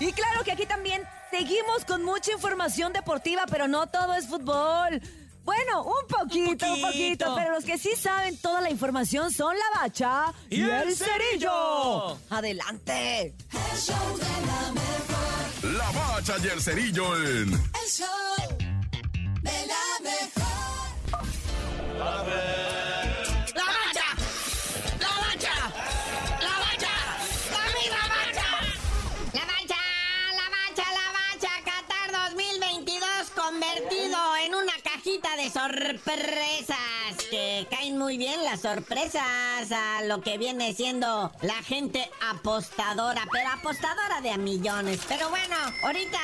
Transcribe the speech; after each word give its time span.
Y 0.00 0.12
claro 0.12 0.44
que 0.44 0.52
aquí 0.52 0.66
también 0.66 1.02
seguimos 1.30 1.84
con 1.84 2.04
mucha 2.04 2.32
información 2.32 2.92
deportiva, 2.92 3.44
pero 3.50 3.66
no 3.66 3.88
todo 3.88 4.14
es 4.14 4.26
fútbol. 4.26 5.02
Bueno, 5.44 5.82
un 5.82 6.06
poquito, 6.06 6.72
un 6.72 6.82
poquito, 6.82 7.34
pero 7.34 7.54
los 7.54 7.64
que 7.64 7.78
sí 7.78 7.90
saben 7.96 8.36
toda 8.36 8.60
la 8.60 8.70
información 8.70 9.32
son 9.32 9.56
la 9.56 9.80
bacha 9.80 10.34
y, 10.50 10.60
el 10.60 10.94
cerillo. 10.94 12.18
Adelante. 12.28 13.34
La 15.62 15.90
bacha 15.90 16.36
y 16.44 16.48
el 16.48 16.60
cerillo 16.60 17.16
en... 17.16 17.54
El 17.54 17.90
show 17.90 18.27
convertido 33.58 34.18
en 34.44 34.54
una 34.54 34.72
cajita 34.84 35.34
de 35.36 35.50
sorpresas. 35.50 36.76
Que 37.30 37.66
caen 37.70 37.98
muy 37.98 38.16
bien 38.16 38.44
las 38.44 38.60
sorpresas 38.60 39.22
a 39.72 40.02
lo 40.04 40.20
que 40.20 40.38
viene 40.38 40.72
siendo 40.74 41.32
la 41.42 41.62
gente 41.64 42.08
apostadora, 42.30 43.22
pero 43.32 43.48
apostadora 43.48 44.20
de 44.20 44.30
a 44.30 44.36
millones. 44.38 45.00
Pero 45.08 45.28
bueno, 45.28 45.56
ahorita 45.82 46.18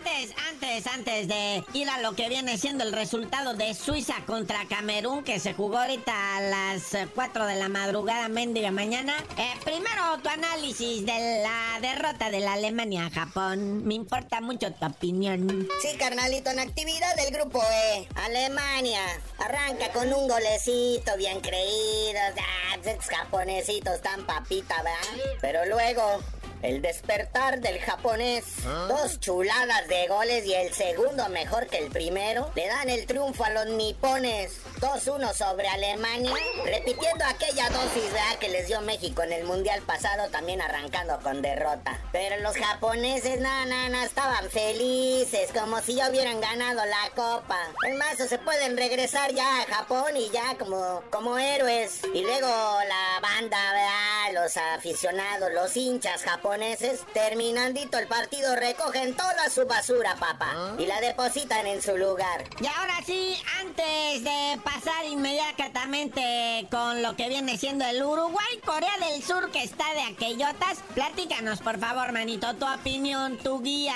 antes, 0.00 0.34
antes, 0.48 0.86
antes 0.86 1.28
de 1.28 1.64
ir 1.74 1.88
a 1.90 2.00
lo 2.00 2.14
que 2.14 2.28
viene 2.28 2.56
siendo 2.56 2.84
el 2.84 2.92
resultado 2.92 3.54
de 3.54 3.74
Suiza 3.74 4.14
contra 4.26 4.66
Camerún, 4.66 5.24
que 5.24 5.38
se 5.38 5.52
jugó 5.52 5.78
ahorita 5.78 6.36
a 6.36 6.40
las 6.40 6.94
eh, 6.94 7.08
4 7.14 7.46
de 7.46 7.56
la 7.56 7.68
madrugada, 7.68 8.28
mendiga 8.28 8.70
mañana. 8.70 9.14
eh, 9.36 9.52
primero 9.64 10.18
tu 10.22 10.28
análisis 10.28 11.04
de 11.04 11.42
la 11.42 11.78
derrota 11.80 12.30
de 12.30 12.40
la 12.40 12.54
Alemania 12.54 13.06
a 13.06 13.10
Japón. 13.10 13.86
Me 13.86 13.94
importa 13.94 14.40
mucho 14.40 14.72
tu 14.72 14.86
opinión. 14.86 15.68
Sí, 15.82 15.96
carnalito, 15.98 16.50
en 16.50 16.60
actividad 16.60 17.14
del 17.16 17.34
grupo 17.34 17.62
E. 17.62 18.08
Alemania 18.14 19.02
arranca 19.38 19.92
con 19.92 20.12
un 20.12 20.28
golecito 20.28 21.16
bien 21.18 21.40
creído. 21.40 22.20
Ah, 22.38 22.76
japonesitos 23.10 24.00
tan 24.00 24.24
papita, 24.24 24.76
¿verdad? 24.82 25.24
Pero 25.40 25.66
luego, 25.66 26.20
el 26.62 26.82
despertar 26.82 27.60
del 27.60 27.78
japonés. 27.80 28.44
Dos 28.88 29.20
chuladas 29.20 29.88
de 29.88 30.06
goles 30.08 30.44
y 30.44 30.54
el 30.54 30.72
segundo 30.72 31.28
mejor 31.28 31.66
que 31.66 31.78
el 31.78 31.90
primero. 31.90 32.50
Le 32.54 32.66
dan 32.66 32.88
el 32.88 33.06
triunfo 33.06 33.44
a 33.44 33.50
los 33.50 33.66
nipones. 33.66 34.60
2-1 34.80 35.34
sobre 35.34 35.68
Alemania. 35.68 36.34
Repitiendo 36.64 37.24
aquella 37.24 37.68
dosis 37.70 38.12
¿verdad? 38.12 38.38
que 38.38 38.48
les 38.48 38.66
dio 38.66 38.80
México 38.80 39.22
en 39.22 39.32
el 39.32 39.44
Mundial 39.44 39.82
pasado, 39.82 40.28
también 40.30 40.60
arrancando 40.60 41.18
con 41.20 41.42
derrota. 41.42 41.98
Pero 42.12 42.38
los 42.42 42.56
japoneses, 42.56 43.40
no, 43.40 43.66
no, 43.66 43.88
no, 43.88 44.02
estaban 44.02 44.48
felices, 44.50 45.50
como 45.52 45.80
si 45.80 45.94
ya 45.94 46.10
hubieran 46.10 46.40
ganado 46.40 46.84
la 46.86 47.10
copa. 47.14 47.58
Es 47.88 47.96
más, 47.96 48.16
se 48.16 48.38
pueden 48.38 48.76
regresar 48.76 49.32
ya 49.34 49.62
a 49.62 49.66
Japón 49.66 50.16
y 50.16 50.30
ya 50.30 50.56
como, 50.58 51.02
como 51.10 51.38
héroes. 51.38 52.00
Y 52.14 52.22
luego 52.22 52.46
la 52.46 53.20
banda, 53.20 53.72
¿verdad? 53.72 54.42
Los 54.42 54.56
aficionados, 54.56 55.52
los 55.52 55.76
hinchas 55.76 56.22
japoneses, 56.22 56.49
terminandito 57.12 57.98
el 57.98 58.08
partido, 58.08 58.56
recogen 58.56 59.14
toda 59.14 59.48
su 59.50 59.66
basura, 59.66 60.16
papá. 60.16 60.74
Y 60.78 60.86
la 60.86 61.00
depositan 61.00 61.66
en 61.66 61.80
su 61.80 61.96
lugar. 61.96 62.44
Y 62.60 62.66
ahora 62.66 62.98
sí, 63.06 63.36
antes 63.60 64.24
de 64.24 64.60
pasar 64.64 65.04
inmediatamente 65.06 66.66
con 66.70 67.02
lo 67.02 67.14
que 67.14 67.28
viene 67.28 67.56
siendo 67.56 67.84
el 67.84 68.02
Uruguay, 68.02 68.60
Corea 68.64 68.90
del 68.98 69.22
Sur, 69.22 69.50
que 69.52 69.62
está 69.62 69.84
de 69.94 70.02
aquellotas, 70.02 70.78
platícanos 70.94 71.60
por 71.60 71.78
favor, 71.78 72.12
manito, 72.12 72.54
tu 72.56 72.66
opinión, 72.66 73.38
tu 73.38 73.62
guía, 73.62 73.94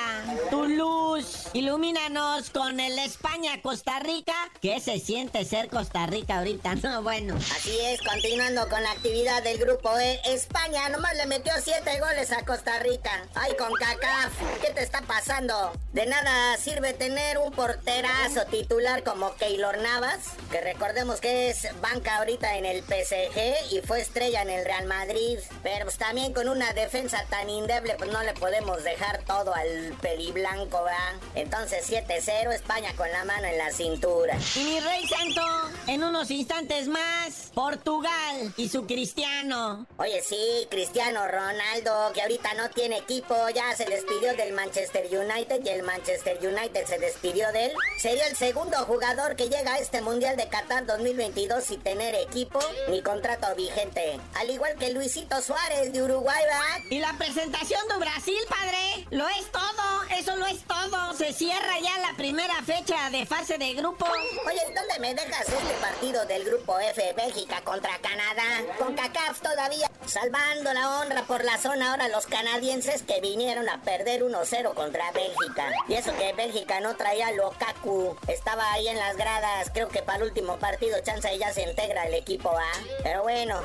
tu 0.51 0.67
luz. 0.67 1.47
Ilumínanos 1.55 2.51
con 2.51 2.79
el 2.79 2.99
España-Costa 2.99 3.99
Rica. 3.99 4.35
¿Qué 4.61 4.81
se 4.81 5.01
siente 5.01 5.45
ser 5.45 5.69
Costa 5.69 6.07
Rica 6.07 6.39
ahorita? 6.39 6.75
No, 6.85 7.03
bueno. 7.03 7.35
Así 7.57 7.75
es, 7.81 7.99
continuando 8.03 8.69
con 8.69 8.83
la 8.83 8.91
actividad 8.91 9.43
del 9.43 9.57
grupo 9.57 9.99
E, 9.99 10.21
España 10.27 10.91
nomás 10.91 11.17
le 11.17 11.25
metió 11.25 11.53
siete 11.63 11.99
goles 11.99 12.31
a 12.31 12.44
Costa 12.45 12.79
Rica. 12.81 13.11
Ay, 13.35 13.55
con 13.57 13.73
CACAF, 13.73 14.33
¿qué 14.61 14.71
te 14.73 14.83
está 14.83 15.01
pasando? 15.03 15.73
De 15.93 16.07
nada 16.07 16.57
sirve 16.59 16.93
tener 16.93 17.39
un 17.39 17.53
porterazo 17.53 18.45
titular 18.51 19.03
como 19.03 19.35
Keylor 19.37 19.79
Navas, 19.79 20.19
que 20.51 20.61
recordemos 20.61 21.21
que 21.21 21.51
es 21.51 21.69
banca 21.81 22.17
ahorita 22.17 22.57
en 22.57 22.67
el 22.67 22.83
PSG 22.83 23.73
y 23.73 23.81
fue 23.81 24.01
estrella 24.01 24.43
en 24.43 24.51
el 24.51 24.65
Real 24.65 24.87
Madrid. 24.87 25.39
Pero 25.63 25.85
pues 25.85 25.97
también 25.97 26.35
con 26.35 26.49
una 26.49 26.73
defensa 26.75 27.25
tan 27.31 27.49
indeble, 27.49 27.95
pues 27.97 28.11
no 28.11 28.23
le 28.23 28.35
podemos 28.35 28.85
dejar 28.85 29.23
todo 29.23 29.55
al 29.55 29.95
peliblanco, 30.03 30.85
¿verdad? 30.85 31.15
Entonces 31.35 31.89
7-0, 31.91 32.53
España 32.53 32.93
con 32.97 33.11
la 33.11 33.25
mano 33.25 33.47
en 33.47 33.57
la 33.57 33.71
cintura. 33.71 34.37
Y 34.55 34.65
mi 34.65 34.81
rey 34.81 35.07
santo, 35.07 35.43
en 35.87 36.03
unos 36.03 36.31
instantes 36.31 36.89
más, 36.89 37.51
Portugal 37.55 38.53
y 38.57 38.69
su 38.69 38.87
cristiano. 38.87 39.87
Oye, 39.97 40.23
sí, 40.23 40.67
Cristiano 40.71 41.27
Ronaldo, 41.27 42.13
que 42.13 42.23
ahorita 42.23 42.55
no 42.55 42.71
tiene 42.71 42.99
equipo, 42.99 43.35
ya 43.55 43.75
se 43.77 43.85
despidió 43.85 44.35
del 44.37 44.53
Manchester 44.53 45.07
United 45.07 45.65
y 45.65 45.69
el 45.69 45.83
Manchester 45.83 46.39
United 46.41 46.87
se 46.87 46.99
despidió 46.99 47.51
de 47.53 47.67
él. 47.67 47.73
Sería 47.99 48.27
el 48.27 48.37
segundo 48.37 48.77
jugador 48.87 49.37
que 49.37 49.49
llega 49.49 49.75
a 49.75 49.79
este 49.79 50.01
Mundial 50.01 50.37
de 50.37 50.49
Qatar 50.49 50.87
2022 50.87 51.65
sin 51.65 51.81
tener 51.81 52.15
equipo 52.15 52.61
ni 52.89 53.03
contrato 53.03 53.47
vigente. 53.57 54.19
Al 54.35 54.51
igual 54.51 54.77
que 54.79 54.93
Luisito 54.93 55.41
Suárez 55.43 55.93
de 55.93 56.03
Uruguay, 56.03 56.43
¿verdad? 56.43 56.91
Y 56.91 56.99
la 56.99 57.13
presentación 57.19 57.87
de 57.89 57.97
Brasil, 57.99 58.39
padre, 58.49 59.07
lo 59.11 59.29
es 59.29 59.51
todo, 59.53 60.03
eso 60.19 60.37
lo 60.37 60.47
es 60.47 60.63
todo. 60.65 61.15
Se 61.15 61.33
cierra 61.33 61.79
ya 61.81 61.99
la 61.99 62.17
primera 62.17 62.63
fecha 62.63 63.11
de 63.11 63.27
fase 63.27 63.59
de 63.59 63.75
grupo. 63.75 64.07
Oye, 64.07 64.61
¿y 64.71 64.75
¿dónde 64.75 64.99
me 65.01 65.15
dejas 65.15 65.49
este 65.49 65.74
partido 65.77 66.25
del 66.27 66.45
grupo 66.45 66.79
F, 66.79 67.13
Bélgica 67.17 67.61
contra 67.63 67.99
Canadá? 67.99 68.45
Con 68.79 68.95
CACAF 68.95 69.41
todavía 69.41 69.91
salvando 70.07 70.73
la 70.73 71.01
honra 71.01 71.23
por 71.23 71.45
la 71.45 71.59
zona 71.59 71.91
ahora 71.91 72.09
los 72.09 72.27
canadienses 72.27 73.03
que 73.03 73.21
vinieron 73.21 73.69
a 73.69 73.83
perder 73.83 74.23
1-0 74.23 74.75
contra 74.75 75.11
Bélgica. 75.13 75.71
Y 75.89 75.95
eso 75.95 76.15
que 76.17 76.33
Bélgica 76.33 76.81
no 76.81 76.97
traía 76.97 77.29
a 77.29 77.33
Lukaku, 77.33 78.17
estaba 78.29 78.73
ahí 78.73 78.89
en 78.89 78.99
las 78.99 79.17
gradas, 79.17 79.71
creo 79.73 79.89
que 79.89 80.03
para 80.03 80.19
el 80.19 80.25
último 80.25 80.57
partido 80.59 80.99
chance 81.03 81.39
ya 81.39 81.53
se 81.53 81.63
integra 81.63 82.07
el 82.07 82.15
equipo 82.15 82.51
A. 82.51 83.03
Pero 83.03 83.23
bueno, 83.23 83.61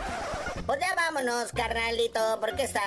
pues 0.66 0.80
ya 0.80 0.96
vámonos, 0.96 1.52
carnalito, 1.52 2.40
porque 2.40 2.64
esta 2.64 2.82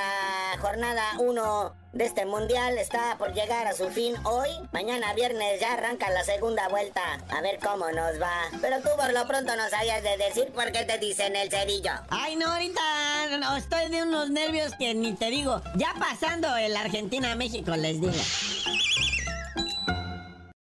jornada 0.60 1.02
1 1.18 1.74
de 1.92 2.06
este 2.06 2.24
mundial 2.24 2.78
está 2.78 3.18
por 3.18 3.34
llegar 3.34 3.66
a 3.66 3.74
su 3.74 3.90
fin 3.90 4.14
hoy. 4.24 4.48
Mañana 4.72 5.12
viernes 5.12 5.60
ya 5.60 5.74
arranca 5.74 6.10
la 6.10 6.24
segunda 6.24 6.68
vuelta. 6.68 7.02
A 7.28 7.40
ver 7.42 7.58
cómo 7.58 7.90
nos 7.90 8.20
va. 8.20 8.44
Pero 8.60 8.80
tú 8.80 8.88
por 8.96 9.12
lo 9.12 9.26
pronto 9.26 9.54
no 9.56 9.68
sabías 9.68 10.02
de 10.02 10.16
decir 10.16 10.48
por 10.52 10.72
qué 10.72 10.84
te 10.84 10.98
dicen 10.98 11.36
el 11.36 11.50
cerillo. 11.50 11.92
Ay, 12.08 12.36
no, 12.36 12.50
ahorita 12.50 12.80
no, 13.38 13.56
estoy 13.56 13.90
de 13.90 14.02
unos 14.02 14.30
nervios 14.30 14.72
que 14.78 14.94
ni 14.94 15.12
te 15.12 15.26
digo. 15.26 15.60
Ya 15.74 15.94
pasando 15.98 16.56
el 16.56 16.76
Argentina-México, 16.76 17.76
les 17.76 18.00
digo. 18.00 18.12